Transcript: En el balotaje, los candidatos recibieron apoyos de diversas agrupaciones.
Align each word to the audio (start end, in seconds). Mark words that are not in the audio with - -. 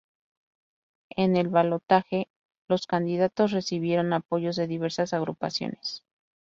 En 1.15 1.37
el 1.37 1.49
balotaje, 1.49 2.27
los 2.67 2.87
candidatos 2.87 3.51
recibieron 3.51 4.13
apoyos 4.13 4.55
de 4.55 4.65
diversas 4.65 5.13
agrupaciones. 5.13 6.03